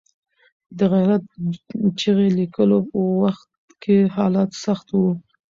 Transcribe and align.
د 0.77 0.79
غیرت 0.93 1.23
چغې 1.99 2.27
لیکلو 2.39 2.77
وخت 3.21 3.49
کې 3.83 3.97
حالات 4.15 4.51
سخت 4.63 4.87
وو. 4.91 5.11